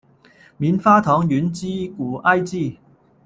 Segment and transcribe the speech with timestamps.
[0.57, 2.79] 棉花糖源自古埃及。